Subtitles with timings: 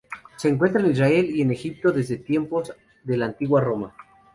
[0.35, 3.93] Se encuentra en Israel y en Egipto desde tiempos de la Antigua Roma.